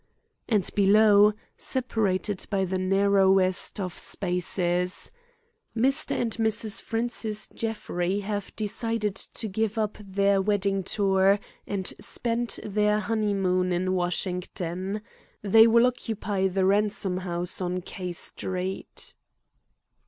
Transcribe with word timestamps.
And 0.49 0.67
below, 0.73 1.33
separated 1.59 2.47
by 2.49 2.65
the 2.65 2.79
narrowest 2.79 3.79
of 3.79 3.95
spaces: 3.99 5.11
"Mr. 5.77 6.19
and 6.19 6.31
Mrs. 6.37 6.81
Francis 6.81 7.45
Jeffrey 7.49 8.21
have 8.21 8.51
decided 8.55 9.13
to 9.13 9.47
give 9.47 9.77
up 9.77 9.99
their 10.03 10.41
wedding 10.41 10.81
tour 10.81 11.39
and 11.67 11.93
spend 11.99 12.59
their 12.63 12.99
honeymoon 12.99 13.71
in 13.71 13.93
Washington. 13.93 15.01
They 15.43 15.67
will 15.67 15.85
occupy 15.85 16.47
the 16.47 16.65
Ransome 16.65 17.17
house 17.17 17.61
on 17.61 17.81
K 17.83 18.11
Street." 18.11 19.13